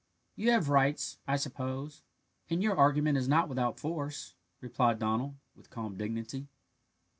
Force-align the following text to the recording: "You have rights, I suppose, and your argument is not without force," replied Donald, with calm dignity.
"You 0.35 0.49
have 0.49 0.67
rights, 0.69 1.19
I 1.27 1.35
suppose, 1.37 2.01
and 2.49 2.63
your 2.63 2.75
argument 2.75 3.19
is 3.19 3.27
not 3.27 3.47
without 3.47 3.79
force," 3.79 4.33
replied 4.59 4.97
Donald, 4.97 5.35
with 5.55 5.69
calm 5.69 5.95
dignity. 5.95 6.47